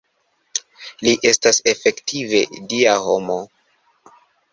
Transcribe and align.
Li 1.07 1.11
estas 1.31 1.59
efektive 1.73 2.39
Dia 2.73 2.95
homo. 3.05 3.37